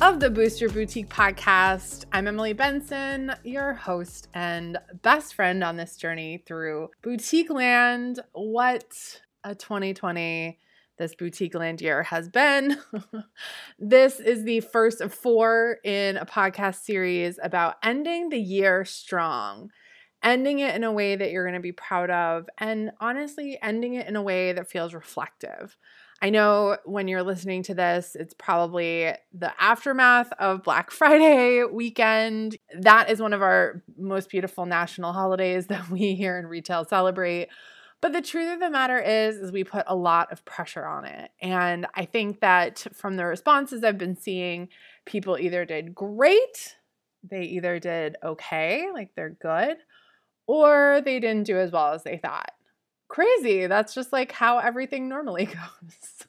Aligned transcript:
of 0.00 0.20
the 0.20 0.30
Boost 0.30 0.60
Your 0.60 0.70
Boutique 0.70 1.08
podcast. 1.08 2.04
I'm 2.12 2.26
Emily 2.26 2.52
Benson, 2.52 3.32
your 3.44 3.74
host 3.74 4.28
and 4.34 4.78
best 5.02 5.34
friend 5.34 5.62
on 5.62 5.76
this 5.76 5.96
journey 5.96 6.42
through 6.46 6.90
boutique 7.02 7.50
land. 7.50 8.20
What 8.32 9.20
a 9.44 9.54
2020 9.54 10.58
this 10.98 11.14
boutique 11.14 11.54
land 11.54 11.80
year 11.80 12.02
has 12.02 12.28
been. 12.28 12.76
this 13.78 14.20
is 14.20 14.44
the 14.44 14.60
first 14.60 15.00
of 15.00 15.14
four 15.14 15.78
in 15.84 16.16
a 16.16 16.26
podcast 16.26 16.82
series 16.82 17.38
about 17.42 17.76
ending 17.82 18.28
the 18.28 18.40
year 18.40 18.84
strong 18.84 19.70
ending 20.24 20.60
it 20.60 20.74
in 20.74 20.82
a 20.82 20.92
way 20.92 21.14
that 21.14 21.30
you're 21.30 21.44
going 21.44 21.54
to 21.54 21.60
be 21.60 21.70
proud 21.70 22.10
of, 22.10 22.48
and 22.58 22.90
honestly, 22.98 23.58
ending 23.62 23.94
it 23.94 24.08
in 24.08 24.16
a 24.16 24.22
way 24.22 24.52
that 24.54 24.70
feels 24.70 24.94
reflective. 24.94 25.76
I 26.22 26.30
know 26.30 26.78
when 26.84 27.08
you're 27.08 27.22
listening 27.22 27.62
to 27.64 27.74
this, 27.74 28.16
it's 28.18 28.34
probably 28.34 29.12
the 29.32 29.52
aftermath 29.58 30.32
of 30.38 30.62
Black 30.62 30.90
Friday 30.90 31.64
weekend. 31.64 32.56
That 32.78 33.10
is 33.10 33.20
one 33.20 33.32
of 33.32 33.42
our 33.42 33.82
most 33.98 34.30
beautiful 34.30 34.66
national 34.66 35.12
holidays 35.12 35.66
that 35.68 35.90
we 35.90 36.14
here 36.14 36.38
in 36.38 36.46
retail 36.46 36.84
celebrate. 36.84 37.48
But 38.00 38.12
the 38.12 38.22
truth 38.22 38.52
of 38.52 38.60
the 38.60 38.70
matter 38.70 38.98
is 38.98 39.36
is 39.36 39.50
we 39.50 39.64
put 39.64 39.84
a 39.86 39.96
lot 39.96 40.30
of 40.30 40.44
pressure 40.44 40.84
on 40.84 41.06
it. 41.06 41.30
And 41.40 41.86
I 41.94 42.04
think 42.04 42.40
that 42.40 42.86
from 42.92 43.16
the 43.16 43.24
responses 43.24 43.82
I've 43.82 43.96
been 43.96 44.16
seeing, 44.16 44.68
people 45.06 45.38
either 45.38 45.64
did 45.64 45.94
great, 45.94 46.76
they 47.22 47.44
either 47.44 47.78
did 47.78 48.16
okay, 48.22 48.88
like 48.92 49.12
they're 49.16 49.36
good, 49.40 49.78
or 50.46 51.00
they 51.02 51.18
didn't 51.18 51.46
do 51.46 51.58
as 51.58 51.72
well 51.72 51.94
as 51.94 52.02
they 52.02 52.18
thought 52.18 52.50
crazy. 53.14 53.68
That's 53.68 53.94
just 53.94 54.12
like 54.12 54.32
how 54.32 54.58
everything 54.58 55.08
normally 55.08 55.44
goes. 55.46 56.26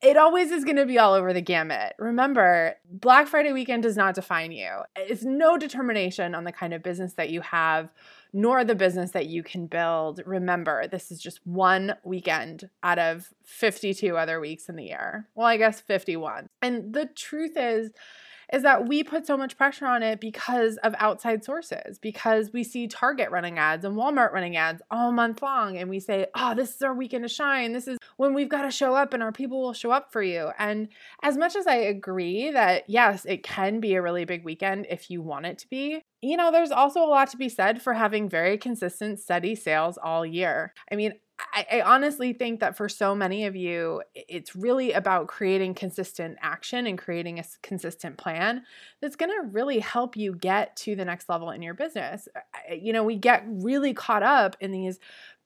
it 0.00 0.16
always 0.16 0.50
is 0.50 0.64
going 0.64 0.76
to 0.76 0.86
be 0.86 0.98
all 0.98 1.12
over 1.12 1.34
the 1.34 1.42
gamut. 1.42 1.92
Remember, 1.98 2.74
Black 2.90 3.26
Friday 3.28 3.52
weekend 3.52 3.82
does 3.82 3.96
not 3.96 4.14
define 4.14 4.50
you. 4.50 4.70
It's 4.96 5.24
no 5.24 5.58
determination 5.58 6.34
on 6.34 6.44
the 6.44 6.52
kind 6.52 6.72
of 6.72 6.82
business 6.82 7.12
that 7.14 7.28
you 7.28 7.42
have, 7.42 7.90
nor 8.32 8.64
the 8.64 8.74
business 8.74 9.10
that 9.10 9.26
you 9.26 9.42
can 9.42 9.66
build. 9.66 10.22
Remember, 10.24 10.86
this 10.86 11.10
is 11.10 11.20
just 11.20 11.46
one 11.46 11.96
weekend 12.02 12.70
out 12.82 12.98
of 12.98 13.28
52 13.44 14.16
other 14.16 14.40
weeks 14.40 14.70
in 14.70 14.76
the 14.76 14.84
year. 14.84 15.28
Well, 15.34 15.46
I 15.46 15.58
guess 15.58 15.80
51. 15.80 16.48
And 16.62 16.94
the 16.94 17.06
truth 17.14 17.58
is, 17.58 17.90
is 18.52 18.62
that 18.62 18.88
we 18.88 19.02
put 19.02 19.26
so 19.26 19.36
much 19.36 19.56
pressure 19.56 19.86
on 19.86 20.02
it 20.02 20.20
because 20.20 20.76
of 20.78 20.94
outside 20.98 21.44
sources, 21.44 21.98
because 21.98 22.52
we 22.52 22.64
see 22.64 22.86
Target 22.86 23.30
running 23.30 23.58
ads 23.58 23.84
and 23.84 23.96
Walmart 23.96 24.32
running 24.32 24.56
ads 24.56 24.82
all 24.90 25.12
month 25.12 25.42
long. 25.42 25.76
And 25.76 25.90
we 25.90 26.00
say, 26.00 26.26
oh, 26.34 26.54
this 26.54 26.74
is 26.74 26.82
our 26.82 26.94
weekend 26.94 27.24
to 27.24 27.28
shine. 27.28 27.72
This 27.72 27.88
is 27.88 27.98
when 28.16 28.34
we've 28.34 28.48
got 28.48 28.62
to 28.62 28.70
show 28.70 28.94
up 28.94 29.12
and 29.12 29.22
our 29.22 29.32
people 29.32 29.60
will 29.60 29.72
show 29.72 29.90
up 29.90 30.12
for 30.12 30.22
you. 30.22 30.50
And 30.58 30.88
as 31.22 31.36
much 31.36 31.56
as 31.56 31.66
I 31.66 31.76
agree 31.76 32.50
that, 32.50 32.84
yes, 32.88 33.24
it 33.24 33.42
can 33.42 33.80
be 33.80 33.94
a 33.94 34.02
really 34.02 34.24
big 34.24 34.44
weekend 34.44 34.86
if 34.88 35.10
you 35.10 35.22
want 35.22 35.46
it 35.46 35.58
to 35.58 35.68
be, 35.68 36.02
you 36.20 36.36
know, 36.36 36.50
there's 36.50 36.70
also 36.70 37.00
a 37.00 37.06
lot 37.06 37.30
to 37.30 37.36
be 37.36 37.48
said 37.48 37.80
for 37.80 37.94
having 37.94 38.28
very 38.28 38.58
consistent, 38.58 39.20
steady 39.20 39.54
sales 39.54 39.98
all 40.02 40.26
year. 40.26 40.72
I 40.90 40.96
mean, 40.96 41.12
I, 41.52 41.66
I, 41.72 41.80
honestly 41.80 42.32
think 42.32 42.60
that 42.60 42.76
for 42.76 42.88
so 42.88 43.14
many 43.14 43.46
of 43.46 43.56
you, 43.56 44.02
it's 44.14 44.54
really 44.54 44.92
about 44.92 45.26
creating 45.26 45.74
consistent 45.74 46.36
action 46.40 46.86
and 46.86 46.98
creating 46.98 47.38
a 47.38 47.44
consistent 47.62 48.16
plan 48.16 48.64
that's 49.00 49.16
going 49.16 49.30
to 49.30 49.48
really 49.48 49.78
help 49.78 50.16
you 50.16 50.34
get 50.34 50.76
to 50.76 50.96
the 50.96 51.04
next 51.04 51.28
level 51.28 51.50
in 51.50 51.62
your 51.62 51.74
business. 51.74 52.28
You 52.70 52.92
know, 52.92 53.04
we 53.04 53.16
get 53.16 53.44
really 53.46 53.94
caught 53.94 54.22
up 54.22 54.56
in 54.60 54.72
these 54.72 54.98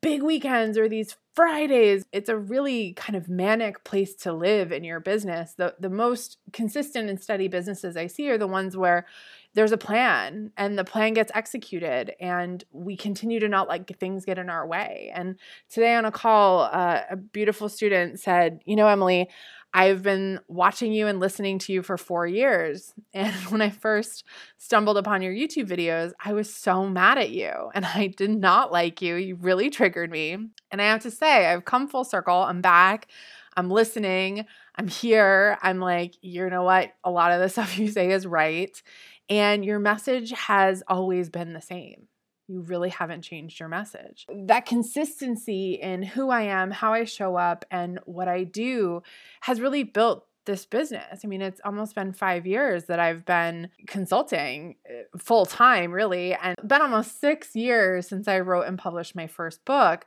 big 0.03 0.23
weekends 0.23 0.77
or 0.77 0.89
these 0.89 1.17
Fridays. 1.35 2.05
It's 2.13 2.29
a 2.29 2.37
really 2.37 2.93
kind 2.93 3.17
of 3.17 3.29
manic 3.29 3.85
place 3.85 4.15
to 4.17 4.35
live 4.35 4.71
in 4.71 4.85
your 4.85 5.01
business. 5.01 5.55
The 5.55 5.75
the 5.81 5.89
most 5.89 6.37
consistent 6.53 7.09
and 7.09 7.19
steady 7.19 7.49
businesses 7.49 7.97
I 7.97 8.09
see 8.09 8.29
are 8.29 8.37
the 8.37 8.47
ones 8.47 8.77
where 8.77 9.07
there's 9.55 9.73
a 9.73 9.79
plan 9.79 10.51
and 10.57 10.79
the 10.79 10.85
plan 10.85 11.15
gets 11.15 11.31
executed 11.35 12.13
and 12.21 12.65
we 12.73 12.97
continue 12.97 13.39
to 13.41 13.49
not 13.49 13.69
let 13.69 13.87
things 13.99 14.25
get 14.25 14.39
in 14.39 14.51
our 14.51 14.67
way. 14.67 15.11
And 15.15 15.39
today 15.71 15.95
on 15.95 16.05
a 16.05 16.13
call, 16.13 16.63
uh, 16.73 17.03
a 17.11 17.17
beautiful 17.17 17.69
student 17.69 18.19
said, 18.19 18.61
You 18.65 18.77
know, 18.77 18.89
Emily, 18.89 19.29
I've 19.75 20.03
been 20.03 20.39
watching 20.49 20.93
you 20.93 21.07
and 21.07 21.19
listening 21.19 21.59
to 21.61 21.73
you 21.73 21.83
for 21.83 21.97
four 21.97 22.27
years. 22.27 22.95
And 23.15 23.35
when 23.51 23.61
I 23.61 23.69
first 23.69 24.25
stumbled 24.57 24.97
upon 24.97 25.21
your 25.21 25.35
YouTube 25.35 25.69
videos, 25.69 26.13
I 26.25 26.33
was 26.33 26.53
so 26.53 26.89
mad 26.89 27.19
at 27.19 27.31
you 27.31 27.71
and 27.75 27.85
I 27.85 28.07
did 28.07 28.31
not 28.31 28.73
like 28.73 29.03
you. 29.03 29.17
You 29.17 29.37
really 29.37 29.69
triggered 29.69 30.11
me. 30.11 30.33
And 30.71 30.81
I 30.81 30.87
have 30.87 31.03
to 31.03 31.11
say, 31.11 31.47
I've 31.47 31.67
come 31.67 31.89
full 31.89 32.05
circle. 32.05 32.39
I'm 32.39 32.63
back. 32.63 33.09
I'm 33.55 33.71
listening. 33.71 34.47
I'm 34.77 34.89
here. 34.89 35.59
I'm 35.63 35.79
like, 35.79 36.15
you 36.23 36.49
know 36.49 36.63
what? 36.63 36.93
A 37.05 37.11
lot 37.11 37.33
of 37.33 37.41
the 37.41 37.49
stuff 37.51 37.79
you 37.79 37.89
say 37.89 38.11
is 38.11 38.27
right. 38.27 38.83
And 39.29 39.65
your 39.65 39.79
message 39.79 40.33
has 40.33 40.83
always 40.89 41.29
been 41.29 41.53
the 41.53 41.61
same. 41.61 42.09
You 42.53 42.61
really 42.61 42.91
haven't 42.91 43.23
changed 43.23 43.59
your 43.59 43.71
message. 43.71 44.27
That 44.47 44.67
consistency 44.67 45.75
in 45.75 46.03
who 46.03 46.29
I 46.29 46.43
am, 46.43 46.71
how 46.71 46.93
I 46.93 47.05
show 47.05 47.37
up, 47.37 47.65
and 47.71 47.99
what 48.05 48.29
I 48.29 48.45
do 48.45 49.03
has 49.41 49.59
really 49.59 49.85
built 49.85 50.27
this 50.45 50.67
business. 50.67 51.21
I 51.25 51.29
mean, 51.29 51.41
it's 51.41 51.61
almost 51.65 51.95
been 51.95 52.13
five 52.13 52.47
years 52.47 52.85
that 52.87 52.99
I've 52.99 53.25
been 53.25 53.71
consulting 53.87 54.77
eh, 54.87 55.05
full 55.17 55.47
time, 55.47 55.93
really, 55.93 56.35
and 56.35 56.57
been 56.67 56.83
almost 56.83 57.21
six 57.21 57.57
years 57.57 58.09
since 58.09 58.29
I 58.29 58.41
wrote 58.41 58.67
and 58.67 58.79
published 58.79 59.17
my 59.17 59.27
first 59.27 59.65
book 59.65 60.05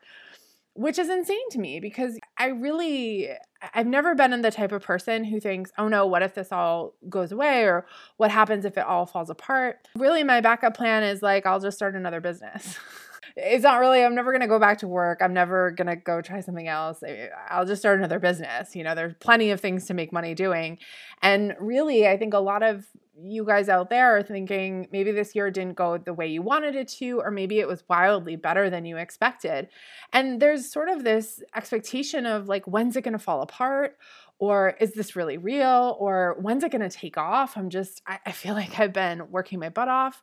which 0.75 0.99
is 0.99 1.09
insane 1.09 1.49
to 1.51 1.59
me 1.59 1.79
because 1.79 2.19
I 2.37 2.47
really 2.47 3.29
I've 3.73 3.87
never 3.87 4.13
been 4.13 4.33
in 4.33 4.41
the 4.41 4.51
type 4.51 4.71
of 4.71 4.83
person 4.83 5.23
who 5.23 5.39
thinks, 5.39 5.71
"Oh 5.77 5.87
no, 5.87 6.05
what 6.05 6.21
if 6.21 6.35
this 6.35 6.51
all 6.51 6.93
goes 7.09 7.31
away 7.31 7.63
or 7.63 7.87
what 8.17 8.29
happens 8.29 8.65
if 8.65 8.77
it 8.77 8.85
all 8.85 9.05
falls 9.05 9.29
apart?" 9.29 9.87
Really 9.95 10.23
my 10.23 10.41
backup 10.41 10.75
plan 10.75 11.03
is 11.03 11.21
like 11.21 11.45
I'll 11.45 11.59
just 11.59 11.77
start 11.77 11.95
another 11.95 12.21
business. 12.21 12.77
it's 13.37 13.63
not 13.63 13.79
really 13.79 14.03
I'm 14.03 14.15
never 14.15 14.31
going 14.31 14.41
to 14.41 14.47
go 14.47 14.59
back 14.59 14.79
to 14.79 14.87
work. 14.87 15.19
I'm 15.21 15.33
never 15.33 15.71
going 15.71 15.87
to 15.87 15.95
go 15.95 16.21
try 16.21 16.41
something 16.41 16.67
else. 16.67 17.01
Eh, 17.03 17.27
I'll 17.49 17.65
just 17.65 17.81
start 17.81 17.97
another 17.97 18.19
business. 18.19 18.75
You 18.75 18.83
know, 18.83 18.95
there's 18.95 19.15
plenty 19.19 19.51
of 19.51 19.61
things 19.61 19.85
to 19.85 19.93
make 19.93 20.11
money 20.11 20.35
doing. 20.35 20.77
And 21.21 21.55
really, 21.59 22.07
I 22.07 22.17
think 22.17 22.33
a 22.33 22.39
lot 22.39 22.63
of 22.63 22.85
you 23.21 23.45
guys 23.45 23.69
out 23.69 23.89
there 23.89 24.17
are 24.17 24.23
thinking 24.23 24.87
maybe 24.91 25.11
this 25.11 25.35
year 25.35 25.49
didn't 25.49 25.75
go 25.75 25.97
the 25.97 26.13
way 26.13 26.27
you 26.27 26.41
wanted 26.41 26.75
it 26.75 26.87
to, 26.87 27.19
or 27.19 27.31
maybe 27.31 27.59
it 27.59 27.67
was 27.67 27.83
wildly 27.87 28.35
better 28.35 28.69
than 28.69 28.85
you 28.85 28.97
expected. 28.97 29.69
And 30.11 30.41
there's 30.41 30.71
sort 30.71 30.89
of 30.89 31.03
this 31.03 31.41
expectation 31.55 32.25
of 32.25 32.47
like, 32.47 32.65
when's 32.65 32.95
it 32.95 33.03
going 33.03 33.13
to 33.13 33.19
fall 33.19 33.41
apart? 33.41 33.97
Or 34.37 34.75
is 34.81 34.93
this 34.93 35.15
really 35.15 35.37
real? 35.37 35.95
Or 35.97 36.35
when's 36.41 36.63
it 36.63 36.71
going 36.71 36.87
to 36.87 36.89
take 36.89 37.17
off? 37.17 37.55
I'm 37.55 37.69
just, 37.69 38.01
I, 38.05 38.19
I 38.25 38.31
feel 38.33 38.53
like 38.55 38.79
I've 38.79 38.93
been 38.93 39.31
working 39.31 39.59
my 39.59 39.69
butt 39.69 39.87
off. 39.87 40.21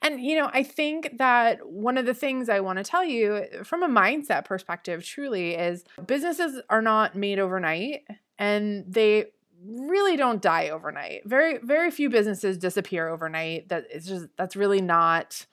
And, 0.00 0.20
you 0.20 0.36
know, 0.36 0.50
I 0.52 0.64
think 0.64 1.18
that 1.18 1.66
one 1.66 1.96
of 1.96 2.06
the 2.06 2.14
things 2.14 2.48
I 2.48 2.60
want 2.60 2.78
to 2.78 2.84
tell 2.84 3.04
you 3.04 3.34
uh, 3.34 3.62
from 3.64 3.82
a 3.82 3.88
mindset 3.88 4.44
perspective 4.44 5.04
truly 5.04 5.54
is 5.54 5.84
businesses 6.06 6.60
are 6.68 6.82
not 6.82 7.14
made 7.14 7.38
overnight 7.38 8.02
and 8.38 8.84
they 8.88 9.26
really 9.64 10.16
don't 10.16 10.42
die 10.42 10.70
overnight. 10.70 11.22
Very 11.24 11.58
very 11.58 11.90
few 11.90 12.10
businesses 12.10 12.58
disappear 12.58 13.08
overnight. 13.08 13.68
That 13.68 13.86
it's 13.90 14.06
just 14.06 14.26
that's 14.36 14.56
really 14.56 14.80
not 14.80 15.46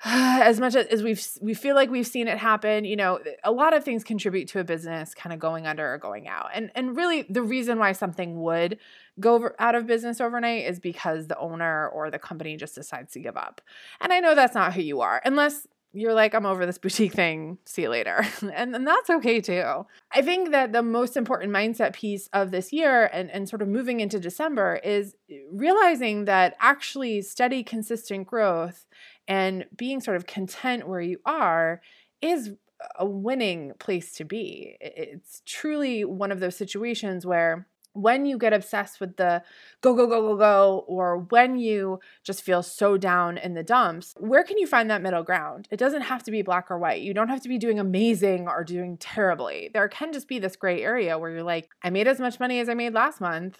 as 0.04 0.60
much 0.60 0.76
as 0.76 1.02
we've 1.02 1.24
we 1.40 1.54
feel 1.54 1.74
like 1.74 1.90
we've 1.90 2.06
seen 2.06 2.28
it 2.28 2.38
happen, 2.38 2.84
you 2.84 2.94
know, 2.94 3.18
a 3.42 3.50
lot 3.50 3.74
of 3.74 3.84
things 3.84 4.04
contribute 4.04 4.46
to 4.48 4.60
a 4.60 4.64
business 4.64 5.12
kind 5.12 5.32
of 5.32 5.40
going 5.40 5.66
under 5.66 5.92
or 5.92 5.98
going 5.98 6.28
out. 6.28 6.50
And 6.54 6.70
and 6.76 6.96
really 6.96 7.22
the 7.28 7.42
reason 7.42 7.78
why 7.78 7.92
something 7.92 8.40
would 8.40 8.78
go 9.18 9.50
out 9.58 9.74
of 9.74 9.86
business 9.86 10.20
overnight 10.20 10.66
is 10.66 10.78
because 10.78 11.26
the 11.26 11.38
owner 11.38 11.88
or 11.88 12.10
the 12.10 12.18
company 12.18 12.56
just 12.56 12.76
decides 12.76 13.12
to 13.14 13.20
give 13.20 13.36
up. 13.36 13.60
And 14.00 14.12
I 14.12 14.20
know 14.20 14.36
that's 14.36 14.54
not 14.54 14.74
who 14.74 14.82
you 14.82 15.00
are 15.00 15.20
unless 15.24 15.66
you're 15.98 16.14
like, 16.14 16.34
I'm 16.34 16.46
over 16.46 16.64
this 16.64 16.78
boutique 16.78 17.12
thing. 17.12 17.58
See 17.64 17.82
you 17.82 17.88
later. 17.88 18.24
and, 18.40 18.74
and 18.74 18.86
that's 18.86 19.10
okay 19.10 19.40
too. 19.40 19.84
I 20.12 20.22
think 20.22 20.52
that 20.52 20.72
the 20.72 20.82
most 20.82 21.16
important 21.16 21.52
mindset 21.52 21.92
piece 21.92 22.28
of 22.32 22.50
this 22.50 22.72
year 22.72 23.10
and, 23.12 23.30
and 23.30 23.48
sort 23.48 23.62
of 23.62 23.68
moving 23.68 24.00
into 24.00 24.20
December 24.20 24.80
is 24.84 25.16
realizing 25.52 26.26
that 26.26 26.54
actually 26.60 27.22
steady, 27.22 27.64
consistent 27.64 28.26
growth 28.26 28.86
and 29.26 29.66
being 29.76 30.00
sort 30.00 30.16
of 30.16 30.26
content 30.26 30.86
where 30.86 31.00
you 31.00 31.18
are 31.26 31.80
is 32.22 32.52
a 32.96 33.04
winning 33.04 33.72
place 33.80 34.12
to 34.12 34.24
be. 34.24 34.76
It's 34.80 35.42
truly 35.44 36.04
one 36.04 36.30
of 36.30 36.38
those 36.38 36.56
situations 36.56 37.26
where 37.26 37.66
when 38.00 38.26
you 38.26 38.38
get 38.38 38.52
obsessed 38.52 39.00
with 39.00 39.16
the 39.16 39.42
go, 39.80 39.94
go, 39.94 40.06
go, 40.06 40.20
go, 40.20 40.36
go, 40.36 40.84
or 40.86 41.18
when 41.18 41.58
you 41.58 42.00
just 42.24 42.42
feel 42.42 42.62
so 42.62 42.96
down 42.96 43.38
in 43.38 43.54
the 43.54 43.62
dumps, 43.62 44.14
where 44.18 44.44
can 44.44 44.58
you 44.58 44.66
find 44.66 44.90
that 44.90 45.02
middle 45.02 45.22
ground? 45.22 45.68
It 45.70 45.78
doesn't 45.78 46.02
have 46.02 46.22
to 46.24 46.30
be 46.30 46.42
black 46.42 46.70
or 46.70 46.78
white. 46.78 47.02
You 47.02 47.14
don't 47.14 47.28
have 47.28 47.42
to 47.42 47.48
be 47.48 47.58
doing 47.58 47.78
amazing 47.78 48.48
or 48.48 48.64
doing 48.64 48.96
terribly. 48.96 49.70
There 49.72 49.88
can 49.88 50.12
just 50.12 50.28
be 50.28 50.38
this 50.38 50.56
gray 50.56 50.82
area 50.82 51.18
where 51.18 51.30
you're 51.30 51.42
like, 51.42 51.70
I 51.82 51.90
made 51.90 52.08
as 52.08 52.20
much 52.20 52.40
money 52.40 52.60
as 52.60 52.68
I 52.68 52.74
made 52.74 52.94
last 52.94 53.20
month. 53.20 53.58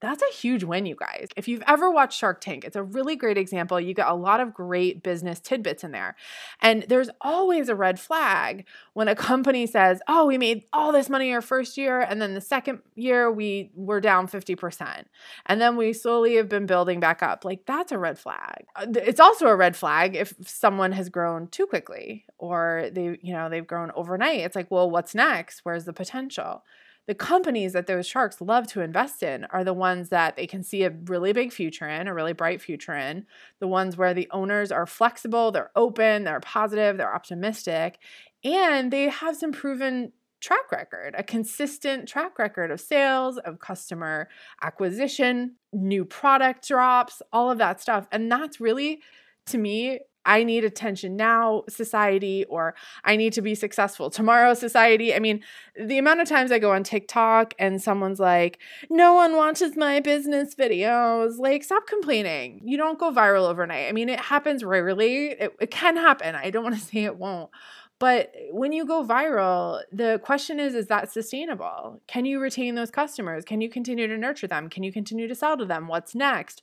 That's 0.00 0.22
a 0.22 0.32
huge 0.32 0.62
win, 0.62 0.86
you 0.86 0.94
guys. 0.94 1.26
If 1.36 1.48
you've 1.48 1.62
ever 1.66 1.90
watched 1.90 2.16
Shark 2.16 2.40
Tank, 2.40 2.64
it's 2.64 2.76
a 2.76 2.82
really 2.84 3.16
great 3.16 3.36
example. 3.36 3.80
You 3.80 3.94
get 3.94 4.06
a 4.06 4.14
lot 4.14 4.38
of 4.38 4.54
great 4.54 5.02
business 5.02 5.40
tidbits 5.40 5.82
in 5.82 5.90
there. 5.90 6.14
And 6.62 6.84
there's 6.88 7.10
always 7.20 7.68
a 7.68 7.74
red 7.74 7.98
flag 7.98 8.64
when 8.92 9.08
a 9.08 9.16
company 9.16 9.66
says, 9.66 10.00
Oh, 10.06 10.26
we 10.26 10.38
made 10.38 10.64
all 10.72 10.92
this 10.92 11.10
money 11.10 11.32
our 11.32 11.40
first 11.40 11.76
year. 11.76 12.00
And 12.00 12.22
then 12.22 12.34
the 12.34 12.40
second 12.40 12.80
year, 12.94 13.30
we 13.32 13.72
were 13.74 14.00
down 14.00 14.28
50%. 14.28 15.04
And 15.46 15.60
then 15.60 15.76
we 15.76 15.92
slowly 15.92 16.36
have 16.36 16.48
been 16.48 16.66
building 16.66 17.00
back 17.00 17.20
up. 17.20 17.44
Like, 17.44 17.66
that's 17.66 17.90
a 17.90 17.98
red 17.98 18.20
flag. 18.20 18.66
Uh, 18.76 18.86
it's 18.94 19.20
also 19.20 19.46
a 19.48 19.56
red 19.56 19.74
flag 19.74 20.14
if 20.14 20.32
someone 20.46 20.92
has 20.92 21.08
grown 21.08 21.48
too 21.48 21.66
quickly 21.66 22.24
or 22.38 22.88
they, 22.92 23.18
you 23.20 23.32
know, 23.32 23.48
they've 23.48 23.66
grown 23.66 23.90
overnight. 23.96 24.40
It's 24.40 24.54
like, 24.54 24.70
well, 24.70 24.88
what's 24.88 25.14
next? 25.14 25.64
Where's 25.64 25.86
the 25.86 25.92
potential? 25.92 26.62
The 27.08 27.14
companies 27.14 27.72
that 27.72 27.86
those 27.86 28.06
sharks 28.06 28.38
love 28.38 28.66
to 28.66 28.82
invest 28.82 29.22
in 29.22 29.46
are 29.46 29.64
the 29.64 29.72
ones 29.72 30.10
that 30.10 30.36
they 30.36 30.46
can 30.46 30.62
see 30.62 30.84
a 30.84 30.90
really 31.06 31.32
big 31.32 31.54
future 31.54 31.88
in, 31.88 32.06
a 32.06 32.12
really 32.12 32.34
bright 32.34 32.60
future 32.60 32.94
in, 32.94 33.24
the 33.60 33.66
ones 33.66 33.96
where 33.96 34.12
the 34.12 34.28
owners 34.30 34.70
are 34.70 34.84
flexible, 34.84 35.50
they're 35.50 35.70
open, 35.74 36.24
they're 36.24 36.38
positive, 36.40 36.98
they're 36.98 37.14
optimistic, 37.14 37.98
and 38.44 38.92
they 38.92 39.08
have 39.08 39.34
some 39.34 39.52
proven 39.52 40.12
track 40.40 40.70
record, 40.70 41.14
a 41.16 41.22
consistent 41.22 42.06
track 42.06 42.38
record 42.38 42.70
of 42.70 42.78
sales, 42.78 43.38
of 43.38 43.58
customer 43.58 44.28
acquisition, 44.62 45.54
new 45.72 46.04
product 46.04 46.68
drops, 46.68 47.22
all 47.32 47.50
of 47.50 47.56
that 47.56 47.80
stuff. 47.80 48.06
And 48.12 48.30
that's 48.30 48.60
really, 48.60 49.00
to 49.46 49.56
me, 49.56 50.00
I 50.28 50.44
need 50.44 50.62
attention 50.62 51.16
now 51.16 51.64
society 51.70 52.44
or 52.50 52.74
I 53.02 53.16
need 53.16 53.32
to 53.32 53.40
be 53.40 53.54
successful 53.54 54.10
tomorrow 54.10 54.52
society. 54.52 55.14
I 55.14 55.20
mean, 55.20 55.42
the 55.74 55.96
amount 55.96 56.20
of 56.20 56.28
times 56.28 56.52
I 56.52 56.58
go 56.58 56.70
on 56.72 56.84
TikTok 56.84 57.54
and 57.58 57.80
someone's 57.80 58.20
like, 58.20 58.58
no 58.90 59.14
one 59.14 59.36
watches 59.36 59.74
my 59.74 60.00
business 60.00 60.54
videos, 60.54 61.38
like, 61.38 61.64
stop 61.64 61.86
complaining. 61.86 62.60
You 62.62 62.76
don't 62.76 62.98
go 62.98 63.10
viral 63.10 63.48
overnight. 63.48 63.88
I 63.88 63.92
mean, 63.92 64.10
it 64.10 64.20
happens 64.20 64.62
rarely, 64.62 65.28
it, 65.28 65.56
it 65.60 65.70
can 65.70 65.96
happen. 65.96 66.34
I 66.34 66.50
don't 66.50 66.62
want 66.68 66.76
to 66.76 66.80
say 66.80 67.04
it 67.04 67.16
won't. 67.16 67.50
But 67.98 68.32
when 68.52 68.72
you 68.72 68.86
go 68.86 69.04
viral, 69.04 69.82
the 69.90 70.20
question 70.22 70.60
is 70.60 70.74
is 70.74 70.86
that 70.86 71.10
sustainable? 71.10 72.00
Can 72.06 72.26
you 72.26 72.38
retain 72.38 72.74
those 72.74 72.90
customers? 72.90 73.44
Can 73.44 73.60
you 73.60 73.68
continue 73.68 74.06
to 74.06 74.16
nurture 74.16 74.46
them? 74.46 74.68
Can 74.68 74.82
you 74.84 74.92
continue 74.92 75.26
to 75.26 75.34
sell 75.34 75.56
to 75.56 75.64
them? 75.64 75.88
What's 75.88 76.14
next? 76.14 76.62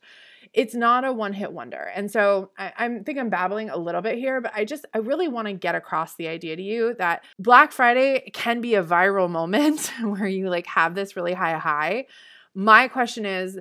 It's 0.54 0.76
not 0.76 1.04
a 1.04 1.12
one 1.12 1.34
hit 1.34 1.52
wonder. 1.52 1.92
And 1.96 2.12
so 2.12 2.52
I, 2.58 2.74
I 2.78 3.00
think 3.00 3.18
I'm 3.18 3.30
babbling 3.30 3.70
a 3.70 3.78
little 3.78 4.02
bit 4.02 4.18
here, 4.18 4.42
but 4.42 4.52
I 4.56 4.66
just, 4.66 4.86
I 4.94 5.00
really 5.00 5.28
want 5.28 5.48
to 5.48 5.54
get 5.54 5.76
across 5.76 6.16
the 6.16 6.28
idea 6.28 6.56
to 6.56 6.62
you 6.62 6.96
that 7.00 7.24
Black 7.40 7.72
Friday 7.72 8.30
can 8.34 8.62
be 8.62 8.76
a 8.76 8.84
viral 8.84 9.30
moment 9.30 9.92
where 10.02 10.28
you 10.28 10.50
like 10.50 10.68
have 10.68 10.96
this 10.96 11.16
really 11.16 11.34
high 11.34 11.58
high. 11.58 12.06
My 12.54 12.88
question 12.88 13.26
is, 13.26 13.60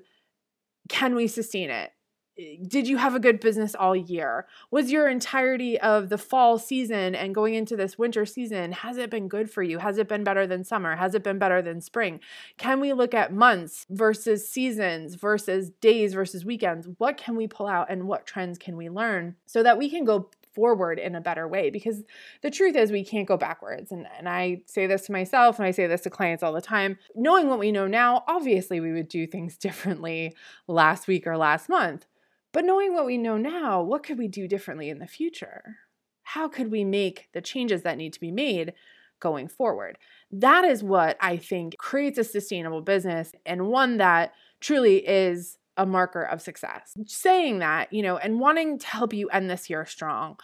can 0.88 1.14
we 1.14 1.26
sustain 1.26 1.70
it? 1.70 1.90
Did 2.36 2.88
you 2.88 2.96
have 2.96 3.14
a 3.14 3.20
good 3.20 3.38
business 3.38 3.75
all 3.75 3.94
year? 3.94 4.46
Was 4.70 4.90
your 4.90 5.08
entirety 5.08 5.78
of 5.81 6.08
the 6.08 6.19
fall 6.19 6.58
season 6.58 7.14
and 7.14 7.34
going 7.34 7.54
into 7.54 7.76
this 7.76 7.96
winter 7.96 8.26
season, 8.26 8.72
has 8.72 8.96
it 8.96 9.10
been 9.10 9.28
good 9.28 9.50
for 9.50 9.62
you? 9.62 9.78
Has 9.78 9.98
it 9.98 10.08
been 10.08 10.25
better 10.25 10.46
than 10.46 10.64
summer? 10.64 10.96
Has 10.96 11.14
it 11.14 11.22
been 11.22 11.38
better 11.38 11.62
than 11.62 11.81
spring? 11.81 12.20
Can 12.58 12.81
we 12.81 12.92
look 12.92 13.14
at 13.14 13.32
months 13.32 13.86
versus 13.88 14.48
seasons 14.48 15.14
versus 15.14 15.70
days 15.81 16.14
versus 16.14 16.44
weekends? 16.44 16.88
What 16.98 17.16
can 17.16 17.36
we 17.36 17.46
pull 17.46 17.66
out 17.66 17.90
and 17.90 18.08
what 18.08 18.26
trends 18.26 18.58
can 18.58 18.76
we 18.76 18.90
learn 18.90 19.36
so 19.46 19.62
that 19.62 19.78
we 19.78 19.88
can 19.88 20.04
go 20.04 20.31
forward 20.54 20.98
in 20.98 21.16
a 21.16 21.20
better 21.20 21.48
way 21.48 21.69
because 21.69 22.04
the 22.42 22.50
truth 22.50 22.76
is 22.76 22.92
we 22.92 23.04
can't 23.04 23.26
go 23.26 23.36
backwards 23.36 23.90
and, 23.90 24.06
and 24.16 24.28
i 24.28 24.62
say 24.66 24.86
this 24.86 25.02
to 25.04 25.10
myself 25.10 25.58
and 25.58 25.66
i 25.66 25.72
say 25.72 25.88
this 25.88 26.02
to 26.02 26.08
clients 26.10 26.44
all 26.44 26.52
the 26.52 26.60
time 26.60 26.96
knowing 27.16 27.48
what 27.48 27.58
we 27.58 27.72
know 27.72 27.88
now 27.88 28.22
obviously 28.28 28.78
we 28.78 28.92
would 28.92 29.08
do 29.08 29.26
things 29.26 29.56
differently 29.58 30.32
last 30.69 31.08
week 31.08 31.26
or 31.26 31.36
last 31.36 31.69
month 31.69 32.06
but 32.54 32.64
knowing 32.64 32.94
what 32.94 33.04
we 33.04 33.18
know 33.18 33.36
now, 33.36 33.82
what 33.82 34.04
could 34.04 34.16
we 34.16 34.28
do 34.28 34.46
differently 34.46 34.88
in 34.88 35.00
the 35.00 35.08
future? 35.08 35.76
How 36.22 36.46
could 36.48 36.70
we 36.70 36.84
make 36.84 37.28
the 37.34 37.42
changes 37.42 37.82
that 37.82 37.98
need 37.98 38.12
to 38.12 38.20
be 38.20 38.30
made 38.30 38.74
going 39.18 39.48
forward? 39.48 39.98
That 40.30 40.64
is 40.64 40.80
what 40.80 41.16
I 41.20 41.36
think 41.36 41.76
creates 41.78 42.16
a 42.16 42.22
sustainable 42.22 42.80
business 42.80 43.32
and 43.44 43.66
one 43.66 43.96
that 43.96 44.34
truly 44.60 44.98
is 44.98 45.58
a 45.76 45.84
marker 45.84 46.22
of 46.22 46.40
success. 46.40 46.94
Saying 47.06 47.58
that, 47.58 47.92
you 47.92 48.02
know, 48.02 48.18
and 48.18 48.38
wanting 48.38 48.78
to 48.78 48.86
help 48.86 49.12
you 49.12 49.28
end 49.30 49.50
this 49.50 49.68
year 49.68 49.84
strong, 49.84 50.38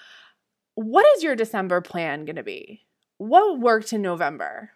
what 0.75 1.07
is 1.17 1.23
your 1.23 1.37
December 1.37 1.81
plan 1.81 2.25
going 2.25 2.35
to 2.37 2.43
be? 2.43 2.87
What 3.19 3.61
worked 3.61 3.93
in 3.93 4.03
November? 4.03 4.73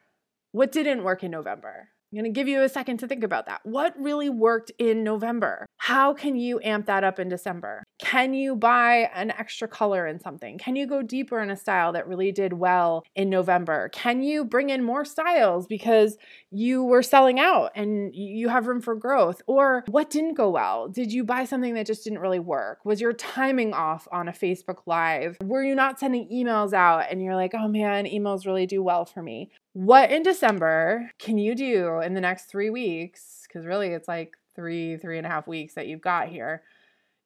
What 0.52 0.70
didn't 0.70 1.02
work 1.02 1.24
in 1.24 1.32
November? 1.32 1.88
I'm 2.14 2.22
going 2.22 2.32
to 2.32 2.40
give 2.40 2.46
you 2.46 2.62
a 2.62 2.68
second 2.68 2.98
to 2.98 3.08
think 3.08 3.24
about 3.24 3.46
that. 3.46 3.60
What 3.64 3.92
really 3.98 4.30
worked 4.30 4.70
in 4.78 5.02
November? 5.02 5.66
How 5.78 6.14
can 6.14 6.36
you 6.36 6.60
amp 6.62 6.86
that 6.86 7.02
up 7.02 7.18
in 7.18 7.28
December? 7.28 7.82
Can 7.98 8.34
you 8.34 8.56
buy 8.56 9.10
an 9.14 9.30
extra 9.30 9.68
color 9.68 10.06
in 10.06 10.20
something? 10.20 10.58
Can 10.58 10.74
you 10.74 10.86
go 10.86 11.00
deeper 11.02 11.40
in 11.40 11.50
a 11.50 11.56
style 11.56 11.92
that 11.92 12.08
really 12.08 12.32
did 12.32 12.52
well 12.52 13.04
in 13.14 13.30
November? 13.30 13.88
Can 13.90 14.22
you 14.22 14.44
bring 14.44 14.70
in 14.70 14.82
more 14.82 15.04
styles 15.04 15.66
because 15.66 16.16
you 16.50 16.82
were 16.82 17.02
selling 17.02 17.38
out 17.38 17.70
and 17.76 18.14
you 18.14 18.48
have 18.48 18.66
room 18.66 18.80
for 18.80 18.96
growth? 18.96 19.42
Or 19.46 19.84
what 19.88 20.10
didn't 20.10 20.34
go 20.34 20.50
well? 20.50 20.88
Did 20.88 21.12
you 21.12 21.24
buy 21.24 21.44
something 21.44 21.74
that 21.74 21.86
just 21.86 22.02
didn't 22.04 22.18
really 22.18 22.40
work? 22.40 22.84
Was 22.84 23.00
your 23.00 23.12
timing 23.12 23.72
off 23.72 24.08
on 24.10 24.28
a 24.28 24.32
Facebook 24.32 24.78
Live? 24.86 25.36
Were 25.42 25.62
you 25.62 25.76
not 25.76 26.00
sending 26.00 26.28
emails 26.30 26.72
out 26.72 27.06
and 27.10 27.22
you're 27.22 27.36
like, 27.36 27.54
oh 27.54 27.68
man, 27.68 28.06
emails 28.06 28.44
really 28.44 28.66
do 28.66 28.82
well 28.82 29.04
for 29.04 29.22
me? 29.22 29.50
What 29.72 30.10
in 30.10 30.22
December 30.22 31.10
can 31.18 31.38
you 31.38 31.54
do 31.54 32.00
in 32.00 32.14
the 32.14 32.20
next 32.20 32.46
three 32.46 32.70
weeks? 32.70 33.44
Because 33.46 33.66
really, 33.66 33.88
it's 33.88 34.08
like 34.08 34.36
three, 34.56 34.96
three 34.96 35.18
and 35.18 35.26
a 35.26 35.30
half 35.30 35.46
weeks 35.46 35.74
that 35.74 35.86
you've 35.86 36.00
got 36.00 36.28
here 36.28 36.62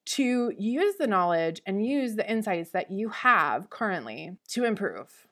to 0.09 0.51
use 0.57 0.95
the 0.97 1.07
knowledge 1.07 1.61
and 1.67 1.85
use 1.85 2.15
the 2.15 2.31
insights 2.31 2.71
that 2.71 2.91
you 2.91 3.11
have 3.11 3.69
currently 3.69 4.39
to 4.49 4.65
improve, 4.65 5.27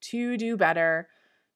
to 0.00 0.36
do 0.36 0.56
better, 0.56 1.08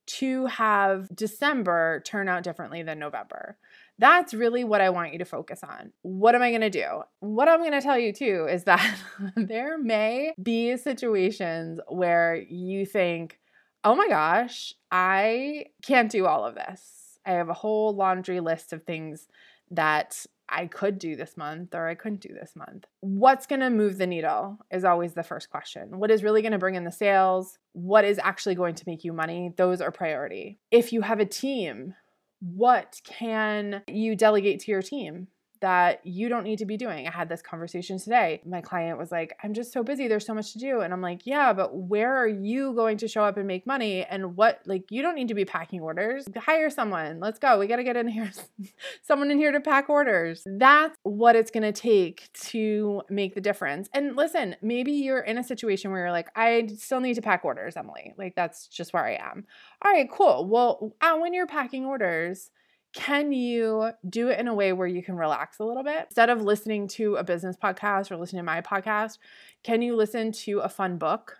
to 0.06 0.46
have 0.46 1.08
December 1.14 2.00
turn 2.04 2.28
out 2.28 2.44
differently 2.44 2.84
than 2.84 3.00
November. 3.00 3.56
That's 3.98 4.32
really 4.32 4.62
what 4.62 4.80
I 4.80 4.90
want 4.90 5.12
you 5.12 5.18
to 5.18 5.24
focus 5.24 5.64
on. 5.64 5.92
What 6.02 6.36
am 6.36 6.42
I 6.42 6.50
going 6.50 6.60
to 6.60 6.70
do? 6.70 7.02
What 7.18 7.48
I'm 7.48 7.58
going 7.60 7.72
to 7.72 7.80
tell 7.80 7.98
you 7.98 8.12
too 8.12 8.46
is 8.48 8.64
that 8.64 8.96
there 9.36 9.76
may 9.76 10.32
be 10.40 10.76
situations 10.76 11.80
where 11.88 12.36
you 12.36 12.86
think, 12.86 13.40
oh 13.82 13.96
my 13.96 14.08
gosh, 14.08 14.74
I 14.92 15.66
can't 15.82 16.10
do 16.10 16.26
all 16.26 16.44
of 16.44 16.54
this. 16.54 17.18
I 17.26 17.32
have 17.32 17.48
a 17.48 17.54
whole 17.54 17.94
laundry 17.94 18.38
list 18.38 18.72
of 18.72 18.84
things 18.84 19.26
that 19.72 20.24
I 20.50 20.66
could 20.66 20.98
do 20.98 21.16
this 21.16 21.36
month 21.36 21.74
or 21.74 21.88
I 21.88 21.94
couldn't 21.94 22.20
do 22.20 22.34
this 22.34 22.54
month. 22.56 22.84
What's 23.00 23.46
going 23.46 23.60
to 23.60 23.70
move 23.70 23.98
the 23.98 24.06
needle 24.06 24.58
is 24.70 24.84
always 24.84 25.14
the 25.14 25.22
first 25.22 25.48
question. 25.48 25.98
What 25.98 26.10
is 26.10 26.24
really 26.24 26.42
going 26.42 26.52
to 26.52 26.58
bring 26.58 26.74
in 26.74 26.84
the 26.84 26.92
sales? 26.92 27.58
What 27.72 28.04
is 28.04 28.18
actually 28.18 28.56
going 28.56 28.74
to 28.74 28.84
make 28.86 29.04
you 29.04 29.12
money? 29.12 29.54
Those 29.56 29.80
are 29.80 29.92
priority. 29.92 30.58
If 30.70 30.92
you 30.92 31.02
have 31.02 31.20
a 31.20 31.24
team, 31.24 31.94
what 32.40 33.00
can 33.04 33.82
you 33.86 34.16
delegate 34.16 34.60
to 34.60 34.72
your 34.72 34.82
team? 34.82 35.28
That 35.60 36.04
you 36.04 36.28
don't 36.28 36.44
need 36.44 36.58
to 36.58 36.66
be 36.66 36.76
doing. 36.76 37.06
I 37.06 37.10
had 37.10 37.28
this 37.28 37.42
conversation 37.42 37.98
today. 37.98 38.40
My 38.46 38.60
client 38.60 38.98
was 38.98 39.12
like, 39.12 39.36
I'm 39.44 39.52
just 39.52 39.72
so 39.72 39.82
busy. 39.82 40.08
There's 40.08 40.24
so 40.24 40.34
much 40.34 40.52
to 40.54 40.58
do. 40.58 40.80
And 40.80 40.92
I'm 40.92 41.02
like, 41.02 41.26
yeah, 41.26 41.52
but 41.52 41.74
where 41.74 42.16
are 42.16 42.26
you 42.28 42.72
going 42.74 42.96
to 42.98 43.08
show 43.08 43.24
up 43.24 43.36
and 43.36 43.46
make 43.46 43.66
money? 43.66 44.04
And 44.04 44.36
what, 44.36 44.62
like, 44.64 44.84
you 44.90 45.02
don't 45.02 45.14
need 45.14 45.28
to 45.28 45.34
be 45.34 45.44
packing 45.44 45.80
orders. 45.80 46.26
Hire 46.36 46.70
someone. 46.70 47.20
Let's 47.20 47.38
go. 47.38 47.58
We 47.58 47.66
got 47.66 47.76
to 47.76 47.84
get 47.84 47.96
in 47.96 48.08
here, 48.08 48.30
someone 49.02 49.30
in 49.30 49.38
here 49.38 49.52
to 49.52 49.60
pack 49.60 49.90
orders. 49.90 50.42
That's 50.46 50.96
what 51.02 51.36
it's 51.36 51.50
going 51.50 51.70
to 51.70 51.72
take 51.72 52.32
to 52.32 53.02
make 53.10 53.34
the 53.34 53.40
difference. 53.40 53.88
And 53.92 54.16
listen, 54.16 54.56
maybe 54.62 54.92
you're 54.92 55.20
in 55.20 55.38
a 55.38 55.44
situation 55.44 55.90
where 55.90 56.00
you're 56.00 56.12
like, 56.12 56.28
I 56.34 56.68
still 56.76 57.00
need 57.00 57.14
to 57.14 57.22
pack 57.22 57.44
orders, 57.44 57.76
Emily. 57.76 58.14
Like, 58.16 58.34
that's 58.34 58.66
just 58.66 58.92
where 58.92 59.04
I 59.04 59.14
am. 59.14 59.44
All 59.84 59.92
right, 59.92 60.10
cool. 60.10 60.46
Well, 60.46 60.94
uh, 61.00 61.18
when 61.18 61.34
you're 61.34 61.46
packing 61.46 61.84
orders, 61.84 62.50
can 62.92 63.32
you 63.32 63.90
do 64.08 64.28
it 64.28 64.40
in 64.40 64.48
a 64.48 64.54
way 64.54 64.72
where 64.72 64.86
you 64.86 65.02
can 65.02 65.16
relax 65.16 65.58
a 65.58 65.64
little 65.64 65.84
bit? 65.84 66.06
Instead 66.08 66.30
of 66.30 66.42
listening 66.42 66.88
to 66.88 67.16
a 67.16 67.24
business 67.24 67.56
podcast 67.56 68.10
or 68.10 68.16
listening 68.16 68.40
to 68.40 68.44
my 68.44 68.60
podcast, 68.60 69.18
can 69.62 69.82
you 69.82 69.94
listen 69.94 70.32
to 70.32 70.60
a 70.60 70.68
fun 70.68 70.98
book? 70.98 71.36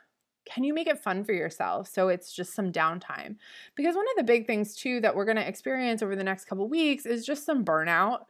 can 0.47 0.64
you 0.64 0.75
make 0.75 0.88
it 0.88 0.99
fun 0.99 1.25
for 1.25 1.33
yourself 1.33 1.88
so 1.88 2.09
it's 2.09 2.33
just 2.33 2.54
some 2.54 2.73
downtime? 2.73 3.37
Because 3.75 3.95
one 3.95 4.07
of 4.11 4.16
the 4.16 4.25
big 4.25 4.47
things 4.47 4.75
too 4.75 5.00
that 5.00 5.14
we're 5.14 5.25
going 5.25 5.37
to 5.37 5.47
experience 5.47 6.02
over 6.02 6.16
the 6.16 6.25
next 6.25 6.47
couple 6.47 6.69
weeks 6.69 7.07
is 7.07 7.25
just 7.25 7.45
some 7.45 7.64
burnout 7.64 8.25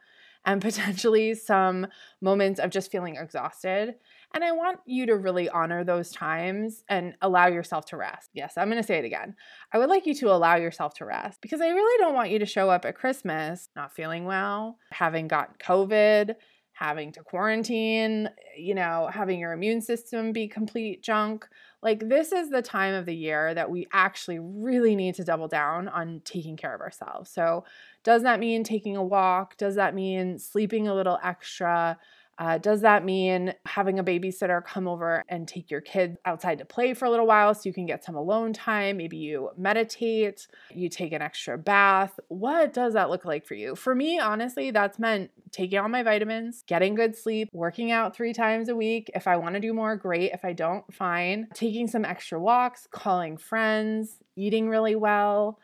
and 0.45 0.61
potentially 0.61 1.33
some 1.33 1.87
moments 2.21 2.59
of 2.59 2.69
just 2.69 2.91
feeling 2.91 3.15
exhausted. 3.15 3.95
And 4.33 4.43
I 4.43 4.51
want 4.53 4.79
you 4.85 5.05
to 5.07 5.17
really 5.17 5.49
honor 5.49 5.83
those 5.83 6.11
times 6.11 6.83
and 6.87 7.15
allow 7.21 7.47
yourself 7.47 7.85
to 7.87 7.97
rest. 7.97 8.29
Yes, 8.33 8.53
I'm 8.57 8.69
going 8.69 8.81
to 8.81 8.87
say 8.87 8.97
it 8.97 9.05
again. 9.05 9.35
I 9.73 9.77
would 9.77 9.89
like 9.89 10.05
you 10.05 10.15
to 10.15 10.31
allow 10.31 10.55
yourself 10.55 10.93
to 10.95 11.05
rest 11.05 11.41
because 11.41 11.59
I 11.59 11.67
really 11.67 11.97
don't 11.99 12.13
want 12.15 12.29
you 12.29 12.39
to 12.39 12.45
show 12.45 12.69
up 12.69 12.85
at 12.85 12.95
Christmas 12.95 13.69
not 13.75 13.93
feeling 13.93 14.25
well, 14.25 14.77
having 14.91 15.27
got 15.27 15.59
COVID, 15.59 16.35
having 16.73 17.11
to 17.11 17.21
quarantine, 17.21 18.29
you 18.57 18.73
know, 18.73 19.07
having 19.13 19.39
your 19.39 19.51
immune 19.51 19.81
system 19.81 20.31
be 20.31 20.47
complete 20.47 21.03
junk. 21.03 21.47
Like, 21.83 22.09
this 22.09 22.31
is 22.31 22.49
the 22.49 22.61
time 22.61 22.93
of 22.93 23.05
the 23.05 23.15
year 23.15 23.53
that 23.53 23.69
we 23.69 23.87
actually 23.91 24.39
really 24.39 24.95
need 24.95 25.15
to 25.15 25.23
double 25.23 25.47
down 25.47 25.87
on 25.89 26.21
taking 26.25 26.57
care 26.57 26.73
of 26.73 26.81
ourselves. 26.81 27.29
So, 27.29 27.65
does 28.03 28.23
that 28.23 28.39
mean 28.39 28.63
taking 28.63 28.97
a 28.97 29.03
walk? 29.03 29.57
Does 29.57 29.75
that 29.75 29.93
mean 29.93 30.39
sleeping 30.39 30.87
a 30.87 30.95
little 30.95 31.19
extra? 31.23 31.99
Uh, 32.41 32.57
does 32.57 32.81
that 32.81 33.05
mean 33.05 33.53
having 33.67 33.99
a 33.99 34.03
babysitter 34.03 34.65
come 34.65 34.87
over 34.87 35.23
and 35.29 35.47
take 35.47 35.69
your 35.69 35.79
kids 35.79 36.17
outside 36.25 36.57
to 36.57 36.65
play 36.65 36.91
for 36.91 37.05
a 37.05 37.09
little 37.11 37.27
while 37.27 37.53
so 37.53 37.61
you 37.65 37.71
can 37.71 37.85
get 37.85 38.03
some 38.03 38.15
alone 38.15 38.51
time? 38.51 38.97
Maybe 38.97 39.17
you 39.17 39.51
meditate, 39.55 40.47
you 40.73 40.89
take 40.89 41.13
an 41.13 41.21
extra 41.21 41.55
bath. 41.55 42.19
What 42.29 42.73
does 42.73 42.93
that 42.93 43.11
look 43.11 43.25
like 43.25 43.45
for 43.45 43.53
you? 43.53 43.75
For 43.75 43.93
me, 43.93 44.17
honestly, 44.17 44.71
that's 44.71 44.97
meant 44.97 45.29
taking 45.51 45.77
all 45.77 45.87
my 45.87 46.01
vitamins, 46.01 46.63
getting 46.65 46.95
good 46.95 47.15
sleep, 47.15 47.47
working 47.53 47.91
out 47.91 48.15
three 48.15 48.33
times 48.33 48.69
a 48.69 48.75
week. 48.75 49.11
If 49.13 49.27
I 49.27 49.37
want 49.37 49.53
to 49.53 49.61
do 49.61 49.71
more, 49.71 49.95
great. 49.95 50.31
If 50.31 50.43
I 50.43 50.53
don't, 50.53 50.91
fine. 50.91 51.47
Taking 51.53 51.87
some 51.87 52.05
extra 52.05 52.39
walks, 52.39 52.87
calling 52.89 53.37
friends, 53.37 54.17
eating 54.35 54.67
really 54.67 54.95
well 54.95 55.59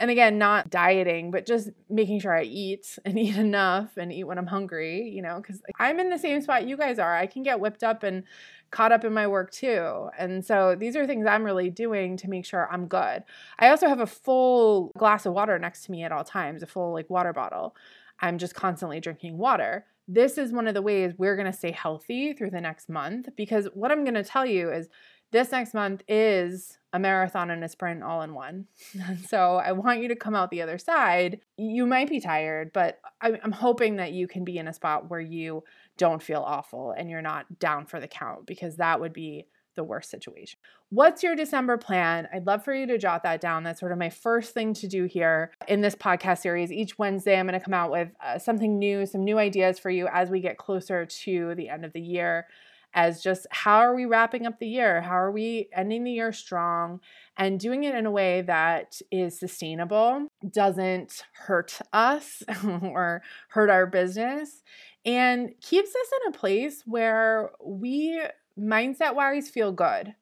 and 0.00 0.10
again 0.10 0.38
not 0.38 0.70
dieting 0.70 1.30
but 1.30 1.46
just 1.46 1.70
making 1.88 2.20
sure 2.20 2.36
i 2.36 2.42
eat 2.42 2.98
and 3.04 3.18
eat 3.18 3.36
enough 3.36 3.96
and 3.96 4.12
eat 4.12 4.24
when 4.24 4.38
i'm 4.38 4.46
hungry 4.46 5.08
you 5.08 5.22
know 5.22 5.40
because 5.40 5.60
i'm 5.78 5.98
in 5.98 6.10
the 6.10 6.18
same 6.18 6.40
spot 6.40 6.66
you 6.66 6.76
guys 6.76 6.98
are. 6.98 7.14
I 7.14 7.26
can 7.26 7.42
get 7.42 7.60
whipped 7.60 7.82
up 7.82 8.02
and 8.02 8.24
caught 8.70 8.92
up 8.92 9.04
in 9.04 9.12
my 9.12 9.26
work 9.26 9.50
too. 9.50 10.08
And 10.16 10.44
so 10.44 10.76
these 10.78 10.96
are 10.96 11.06
things 11.06 11.26
i'm 11.26 11.44
really 11.44 11.70
doing 11.70 12.16
to 12.18 12.28
make 12.28 12.46
sure 12.46 12.68
i'm 12.72 12.86
good. 12.86 13.24
I 13.58 13.68
also 13.68 13.88
have 13.88 14.00
a 14.00 14.06
full 14.06 14.92
glass 14.96 15.26
of 15.26 15.34
water 15.34 15.58
next 15.58 15.84
to 15.84 15.90
me 15.90 16.04
at 16.04 16.12
all 16.12 16.24
times 16.24 16.62
a 16.62 16.66
full 16.66 16.92
like 16.92 17.10
water 17.10 17.32
bottle. 17.32 17.76
I'm 18.20 18.38
just 18.38 18.54
constantly 18.54 19.00
drinking 19.00 19.38
water. 19.38 19.86
This 20.06 20.38
is 20.38 20.52
one 20.52 20.66
of 20.66 20.74
the 20.74 20.82
ways 20.82 21.12
we're 21.16 21.36
going 21.36 21.50
to 21.50 21.56
stay 21.56 21.70
healthy 21.70 22.32
through 22.32 22.50
the 22.50 22.60
next 22.60 22.88
month 22.88 23.28
because 23.36 23.68
what 23.74 23.90
i'm 23.90 24.04
going 24.04 24.14
to 24.14 24.24
tell 24.24 24.46
you 24.46 24.70
is 24.70 24.88
this 25.32 25.52
next 25.52 25.74
month 25.74 26.02
is 26.08 26.78
a 26.92 26.98
marathon 26.98 27.50
and 27.50 27.62
a 27.62 27.68
sprint 27.68 28.02
all 28.02 28.22
in 28.22 28.34
one. 28.34 28.66
so 29.28 29.56
I 29.56 29.72
want 29.72 30.00
you 30.00 30.08
to 30.08 30.16
come 30.16 30.34
out 30.34 30.50
the 30.50 30.62
other 30.62 30.78
side. 30.78 31.40
You 31.56 31.86
might 31.86 32.08
be 32.08 32.20
tired, 32.20 32.72
but 32.72 33.00
I'm 33.20 33.52
hoping 33.52 33.96
that 33.96 34.12
you 34.12 34.26
can 34.26 34.44
be 34.44 34.58
in 34.58 34.68
a 34.68 34.72
spot 34.72 35.10
where 35.10 35.20
you 35.20 35.62
don't 35.96 36.22
feel 36.22 36.40
awful 36.40 36.92
and 36.92 37.10
you're 37.10 37.22
not 37.22 37.58
down 37.58 37.86
for 37.86 38.00
the 38.00 38.08
count 38.08 38.46
because 38.46 38.76
that 38.76 39.00
would 39.00 39.12
be 39.12 39.46
the 39.76 39.84
worst 39.84 40.10
situation. 40.10 40.58
What's 40.88 41.22
your 41.22 41.36
December 41.36 41.78
plan? 41.78 42.28
I'd 42.34 42.46
love 42.46 42.64
for 42.64 42.74
you 42.74 42.86
to 42.88 42.98
jot 42.98 43.22
that 43.22 43.40
down. 43.40 43.62
That's 43.62 43.78
sort 43.78 43.92
of 43.92 43.98
my 43.98 44.10
first 44.10 44.52
thing 44.52 44.74
to 44.74 44.88
do 44.88 45.04
here 45.04 45.52
in 45.68 45.80
this 45.80 45.94
podcast 45.94 46.38
series. 46.38 46.72
Each 46.72 46.98
Wednesday, 46.98 47.38
I'm 47.38 47.46
going 47.46 47.58
to 47.58 47.64
come 47.64 47.74
out 47.74 47.92
with 47.92 48.08
uh, 48.24 48.38
something 48.38 48.78
new, 48.78 49.06
some 49.06 49.22
new 49.22 49.38
ideas 49.38 49.78
for 49.78 49.90
you 49.90 50.08
as 50.12 50.28
we 50.28 50.40
get 50.40 50.58
closer 50.58 51.06
to 51.06 51.54
the 51.54 51.68
end 51.68 51.84
of 51.84 51.92
the 51.92 52.00
year 52.00 52.46
as 52.94 53.22
just 53.22 53.46
how 53.50 53.78
are 53.78 53.94
we 53.94 54.04
wrapping 54.04 54.46
up 54.46 54.58
the 54.58 54.68
year? 54.68 55.00
How 55.00 55.14
are 55.14 55.30
we 55.30 55.68
ending 55.72 56.04
the 56.04 56.12
year 56.12 56.32
strong 56.32 57.00
and 57.36 57.60
doing 57.60 57.84
it 57.84 57.94
in 57.94 58.06
a 58.06 58.10
way 58.10 58.42
that 58.42 59.00
is 59.10 59.38
sustainable, 59.38 60.26
doesn't 60.50 61.22
hurt 61.32 61.78
us 61.92 62.42
or 62.64 63.22
hurt 63.48 63.70
our 63.70 63.86
business, 63.86 64.62
and 65.04 65.50
keeps 65.60 65.90
us 65.90 66.10
in 66.20 66.34
a 66.34 66.38
place 66.38 66.82
where 66.84 67.50
we 67.64 68.20
mindset 68.58 69.14
wise 69.14 69.48
feel 69.48 69.72
good. 69.72 70.14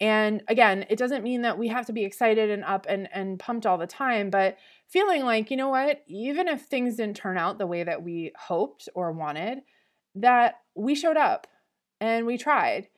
And 0.00 0.42
again, 0.48 0.84
it 0.90 0.98
doesn't 0.98 1.22
mean 1.22 1.42
that 1.42 1.58
we 1.58 1.68
have 1.68 1.86
to 1.86 1.92
be 1.92 2.04
excited 2.04 2.50
and 2.50 2.64
up 2.64 2.86
and, 2.88 3.08
and 3.12 3.38
pumped 3.38 3.66
all 3.66 3.78
the 3.78 3.86
time, 3.86 4.30
but 4.30 4.56
feeling 4.88 5.22
like, 5.24 5.50
you 5.50 5.56
know 5.56 5.68
what, 5.68 6.02
even 6.08 6.48
if 6.48 6.62
things 6.62 6.96
didn't 6.96 7.16
turn 7.16 7.38
out 7.38 7.58
the 7.58 7.66
way 7.66 7.84
that 7.84 8.02
we 8.02 8.32
hoped 8.36 8.88
or 8.94 9.12
wanted, 9.12 9.62
that 10.16 10.56
we 10.74 10.94
showed 10.94 11.16
up 11.16 11.46
and 12.02 12.26
we 12.26 12.36
tried 12.36 12.88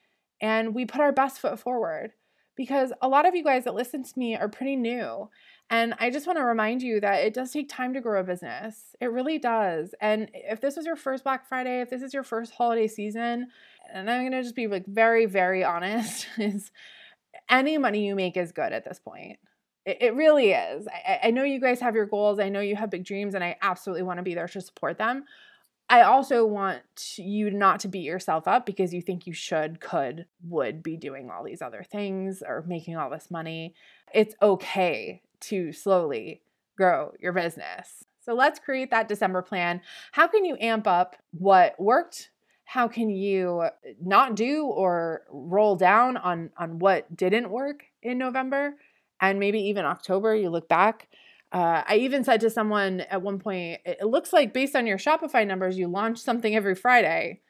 and 0.40 0.74
we 0.74 0.86
put 0.86 1.02
our 1.02 1.12
best 1.12 1.38
foot 1.38 1.60
forward 1.60 2.12
because 2.56 2.90
a 3.02 3.08
lot 3.08 3.26
of 3.26 3.34
you 3.34 3.44
guys 3.44 3.64
that 3.64 3.74
listen 3.74 4.02
to 4.02 4.18
me 4.18 4.34
are 4.34 4.48
pretty 4.48 4.76
new. 4.76 5.28
And 5.68 5.92
I 5.98 6.10
just 6.10 6.26
want 6.26 6.38
to 6.38 6.44
remind 6.44 6.82
you 6.82 7.00
that 7.00 7.22
it 7.22 7.34
does 7.34 7.50
take 7.50 7.68
time 7.68 7.92
to 7.94 8.00
grow 8.00 8.20
a 8.20 8.24
business. 8.24 8.96
It 9.00 9.12
really 9.12 9.38
does. 9.38 9.94
And 10.00 10.30
if 10.32 10.60
this 10.60 10.76
was 10.76 10.86
your 10.86 10.96
first 10.96 11.22
Black 11.22 11.46
Friday, 11.46 11.82
if 11.82 11.90
this 11.90 12.00
is 12.00 12.14
your 12.14 12.22
first 12.22 12.54
holiday 12.54 12.86
season, 12.86 13.48
and 13.92 14.10
I'm 14.10 14.22
going 14.22 14.32
to 14.32 14.42
just 14.42 14.56
be 14.56 14.68
like 14.68 14.86
very, 14.86 15.26
very 15.26 15.64
honest, 15.64 16.26
is 16.38 16.70
any 17.50 17.76
money 17.76 18.06
you 18.06 18.14
make 18.14 18.38
is 18.38 18.52
good 18.52 18.72
at 18.72 18.84
this 18.84 19.00
point. 19.00 19.38
It, 19.84 19.98
it 20.00 20.14
really 20.14 20.52
is. 20.52 20.88
I, 20.88 21.20
I 21.24 21.30
know 21.30 21.44
you 21.44 21.60
guys 21.60 21.80
have 21.80 21.94
your 21.94 22.06
goals. 22.06 22.38
I 22.38 22.48
know 22.48 22.60
you 22.60 22.76
have 22.76 22.90
big 22.90 23.04
dreams, 23.04 23.34
and 23.34 23.44
I 23.44 23.56
absolutely 23.60 24.04
want 24.04 24.18
to 24.18 24.22
be 24.22 24.34
there 24.34 24.48
to 24.48 24.60
support 24.62 24.96
them. 24.96 25.24
I 25.88 26.02
also 26.02 26.46
want 26.46 26.82
you 27.18 27.50
not 27.50 27.80
to 27.80 27.88
beat 27.88 28.04
yourself 28.04 28.48
up 28.48 28.64
because 28.64 28.94
you 28.94 29.02
think 29.02 29.26
you 29.26 29.34
should, 29.34 29.80
could, 29.80 30.26
would 30.42 30.82
be 30.82 30.96
doing 30.96 31.30
all 31.30 31.44
these 31.44 31.60
other 31.60 31.82
things 31.82 32.42
or 32.46 32.64
making 32.66 32.96
all 32.96 33.10
this 33.10 33.30
money. 33.30 33.74
It's 34.12 34.34
okay 34.40 35.22
to 35.40 35.72
slowly 35.72 36.40
grow 36.76 37.12
your 37.20 37.32
business. 37.32 38.04
So 38.20 38.32
let's 38.34 38.58
create 38.58 38.90
that 38.90 39.08
December 39.08 39.42
plan. 39.42 39.82
How 40.12 40.26
can 40.26 40.44
you 40.44 40.56
amp 40.58 40.86
up 40.86 41.16
what 41.32 41.78
worked? 41.78 42.30
How 42.64 42.88
can 42.88 43.10
you 43.10 43.60
uh, 43.60 43.70
not 44.02 44.34
do 44.34 44.64
or 44.64 45.24
roll 45.30 45.76
down 45.76 46.16
on 46.16 46.50
on 46.56 46.78
what 46.78 47.14
didn't 47.14 47.50
work 47.50 47.84
in 48.02 48.16
November 48.16 48.76
and 49.20 49.38
maybe 49.38 49.60
even 49.60 49.84
October 49.84 50.34
you 50.34 50.48
look 50.48 50.68
back 50.68 51.08
uh, 51.54 51.84
I 51.86 51.98
even 51.98 52.24
said 52.24 52.40
to 52.40 52.50
someone 52.50 53.02
at 53.02 53.22
one 53.22 53.38
point, 53.38 53.80
it 53.84 54.04
looks 54.04 54.32
like 54.32 54.52
based 54.52 54.74
on 54.74 54.88
your 54.88 54.98
Shopify 54.98 55.46
numbers, 55.46 55.78
you 55.78 55.86
launch 55.86 56.18
something 56.18 56.54
every 56.54 56.74
Friday. 56.74 57.42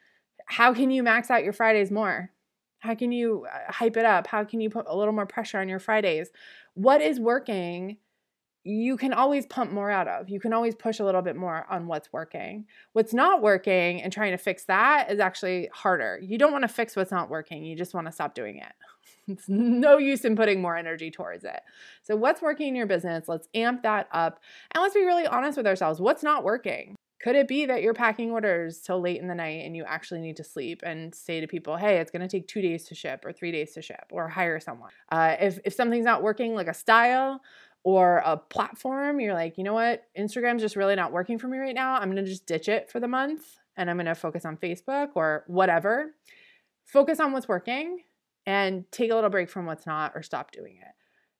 How 0.45 0.75
can 0.75 0.91
you 0.91 1.01
max 1.01 1.31
out 1.31 1.43
your 1.43 1.53
Fridays 1.53 1.89
more? 1.89 2.29
How 2.77 2.93
can 2.93 3.11
you 3.11 3.47
uh, 3.51 3.71
hype 3.71 3.97
it 3.97 4.05
up? 4.05 4.27
How 4.27 4.43
can 4.43 4.61
you 4.61 4.69
put 4.69 4.85
a 4.87 4.95
little 4.95 5.11
more 5.11 5.25
pressure 5.25 5.57
on 5.57 5.67
your 5.67 5.79
Fridays? 5.79 6.29
What 6.75 7.01
is 7.01 7.19
working? 7.19 7.97
You 8.67 8.97
can 8.97 9.13
always 9.13 9.45
pump 9.45 9.71
more 9.71 9.91
out 9.91 10.07
of. 10.07 10.27
You 10.27 10.39
can 10.39 10.51
always 10.51 10.73
push 10.73 10.99
a 10.99 11.05
little 11.05 11.21
bit 11.21 11.35
more 11.35 11.67
on 11.69 11.85
what's 11.85 12.11
working. 12.11 12.65
What's 12.93 13.13
not 13.13 13.43
working 13.43 14.01
and 14.01 14.11
trying 14.11 14.31
to 14.31 14.39
fix 14.39 14.65
that 14.65 15.11
is 15.11 15.19
actually 15.19 15.69
harder. 15.71 16.19
You 16.19 16.39
don't 16.39 16.51
want 16.51 16.63
to 16.63 16.67
fix 16.67 16.95
what's 16.95 17.11
not 17.11 17.29
working, 17.29 17.63
you 17.63 17.75
just 17.75 17.93
want 17.93 18.07
to 18.07 18.11
stop 18.11 18.33
doing 18.33 18.57
it. 18.57 18.73
It's 19.27 19.49
no 19.49 19.97
use 19.97 20.23
in 20.23 20.35
putting 20.35 20.61
more 20.61 20.77
energy 20.77 21.09
towards 21.09 21.45
it. 21.45 21.59
So, 22.03 22.15
what's 22.15 22.43
working 22.43 22.67
in 22.67 22.75
your 22.75 22.85
business? 22.85 23.27
Let's 23.27 23.47
amp 23.55 23.81
that 23.81 24.07
up. 24.11 24.39
And 24.71 24.83
let's 24.83 24.93
be 24.93 25.03
really 25.03 25.25
honest 25.25 25.57
with 25.57 25.65
ourselves. 25.65 25.99
What's 25.99 26.21
not 26.21 26.43
working? 26.43 26.95
Could 27.25 27.35
it 27.35 27.47
be 27.47 27.65
that 27.65 27.81
you're 27.81 27.95
packing 27.95 28.29
orders 28.29 28.81
till 28.81 29.01
late 29.01 29.19
in 29.19 29.27
the 29.27 29.33
night 29.33 29.65
and 29.65 29.75
you 29.75 29.83
actually 29.83 30.21
need 30.21 30.37
to 30.37 30.43
sleep 30.43 30.81
and 30.85 31.15
say 31.15 31.41
to 31.41 31.47
people, 31.47 31.75
hey, 31.75 31.97
it's 31.97 32.11
going 32.11 32.21
to 32.21 32.27
take 32.27 32.47
two 32.47 32.61
days 32.61 32.83
to 32.85 32.93
ship 32.93 33.25
or 33.25 33.33
three 33.33 33.51
days 33.51 33.73
to 33.73 33.81
ship 33.81 34.05
or 34.11 34.27
hire 34.27 34.59
someone? 34.59 34.91
Uh, 35.11 35.35
if, 35.39 35.57
if 35.65 35.73
something's 35.73 36.05
not 36.05 36.21
working, 36.21 36.53
like 36.53 36.67
a 36.67 36.73
style 36.73 37.41
or 37.85 38.23
a 38.25 38.35
platform, 38.35 39.19
you're 39.19 39.35
like, 39.35 39.59
you 39.59 39.63
know 39.63 39.75
what? 39.75 40.07
Instagram's 40.17 40.61
just 40.61 40.75
really 40.75 40.95
not 40.95 41.11
working 41.11 41.37
for 41.37 41.47
me 41.47 41.59
right 41.59 41.75
now. 41.75 41.93
I'm 41.93 42.13
to 42.15 42.23
just 42.23 42.47
ditch 42.47 42.67
it 42.67 42.89
for 42.89 42.99
the 42.99 43.07
month 43.07 43.59
and 43.77 43.91
I'm 43.91 43.99
to 43.99 44.15
focus 44.15 44.43
on 44.43 44.57
Facebook 44.57 45.09
or 45.13 45.43
whatever. 45.45 46.15
Focus 46.83 47.19
on 47.19 47.31
what's 47.31 47.47
working 47.47 47.99
and 48.47 48.91
take 48.91 49.11
a 49.11 49.15
little 49.15 49.29
break 49.29 49.51
from 49.51 49.67
what's 49.67 49.85
not 49.85 50.13
or 50.15 50.23
stop 50.23 50.51
doing 50.51 50.77
it. 50.77 50.93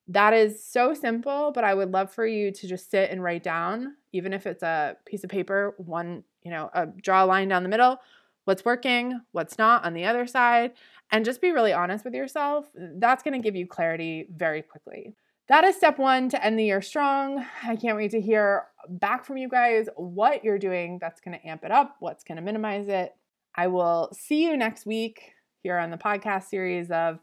That 0.07 0.33
is 0.33 0.63
so 0.63 0.93
simple, 0.93 1.51
but 1.51 1.63
I 1.63 1.73
would 1.73 1.91
love 1.91 2.11
for 2.11 2.27
you 2.27 2.51
to 2.51 2.67
just 2.67 2.91
sit 2.91 3.09
and 3.09 3.23
write 3.23 3.41
down, 3.41 3.95
even 4.13 4.31
if 4.31 4.45
it's 4.45 4.61
a 4.61 4.97
piece 5.07 5.23
of 5.23 5.31
paper, 5.31 5.73
one, 5.79 6.23
you 6.43 6.51
know, 6.51 6.69
a, 6.75 6.85
draw 6.85 7.23
a 7.23 7.25
line 7.25 7.47
down 7.47 7.63
the 7.63 7.69
middle, 7.69 7.97
what's 8.43 8.63
working, 8.63 9.19
what's 9.31 9.57
not 9.57 9.83
on 9.83 9.95
the 9.95 10.05
other 10.05 10.27
side, 10.27 10.73
and 11.11 11.25
just 11.25 11.41
be 11.41 11.49
really 11.49 11.73
honest 11.73 12.05
with 12.05 12.13
yourself. 12.13 12.67
That's 12.75 13.23
to 13.23 13.39
give 13.39 13.55
you 13.55 13.65
clarity 13.65 14.27
very 14.29 14.61
quickly. 14.61 15.15
That 15.47 15.63
is 15.63 15.75
step 15.75 15.99
one 15.99 16.29
to 16.29 16.43
end 16.43 16.57
the 16.57 16.63
year 16.63 16.81
strong. 16.81 17.45
I 17.63 17.75
can't 17.75 17.95
wait 17.95 18.11
to 18.11 18.21
hear 18.21 18.65
back 18.89 19.25
from 19.25 19.37
you 19.37 19.47
guys 19.47 19.87
what 19.95 20.43
you're 20.43 20.57
doing 20.57 20.97
that's 20.99 21.21
going 21.21 21.37
to 21.37 21.47
amp 21.47 21.63
it 21.63 21.71
up, 21.71 21.97
what's 21.99 22.23
going 22.23 22.37
to 22.37 22.41
minimize 22.41 22.87
it. 22.87 23.15
I 23.55 23.67
will 23.67 24.09
see 24.11 24.43
you 24.43 24.57
next 24.57 24.87
week 24.87 25.33
here 25.61 25.77
on 25.77 25.91
the 25.91 25.97
podcast 25.97 26.45
series 26.45 26.89
of 26.89 27.19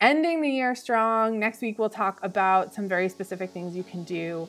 ending 0.00 0.40
the 0.40 0.48
year 0.48 0.74
strong. 0.74 1.38
Next 1.38 1.60
week, 1.60 1.78
we'll 1.78 1.90
talk 1.90 2.20
about 2.22 2.72
some 2.72 2.88
very 2.88 3.08
specific 3.10 3.50
things 3.50 3.76
you 3.76 3.84
can 3.84 4.02
do 4.04 4.48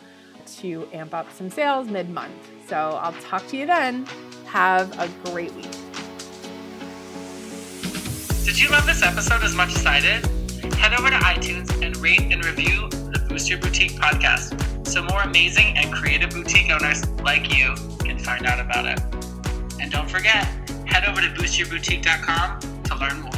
to 0.59 0.88
amp 0.93 1.13
up 1.13 1.31
some 1.33 1.49
sales 1.49 1.89
mid 1.89 2.09
month. 2.09 2.33
So 2.67 2.77
I'll 2.77 3.13
talk 3.21 3.45
to 3.47 3.57
you 3.57 3.65
then. 3.65 4.05
Have 4.45 4.97
a 4.97 5.09
great 5.29 5.53
week. 5.55 5.71
Did 8.45 8.59
you 8.59 8.69
love 8.69 8.85
this 8.85 9.03
episode 9.03 9.43
as 9.43 9.53
much 9.53 9.75
as 9.75 9.85
I 9.85 9.99
did? 9.99 10.25
head 10.79 10.93
over 10.93 11.09
to 11.09 11.17
iTunes 11.17 11.69
and 11.85 11.95
rate 11.97 12.31
and 12.31 12.43
review 12.45 12.89
Boost 13.39 13.50
Your 13.50 13.60
Boutique 13.60 13.93
podcast 13.93 14.86
so 14.86 15.01
more 15.01 15.22
amazing 15.22 15.77
and 15.77 15.93
creative 15.93 16.29
boutique 16.31 16.69
owners 16.69 17.10
like 17.22 17.55
you 17.55 17.74
can 18.00 18.19
find 18.19 18.46
out 18.46 18.60
about 18.60 18.86
it. 18.86 19.00
And 19.79 19.89
don't 19.89 20.10
forget, 20.10 20.43
head 20.86 21.05
over 21.05 21.22
to 21.22 21.29
boostyourboutique.com 21.29 22.60
to 22.60 22.96
learn 22.96 23.22
more. 23.22 23.28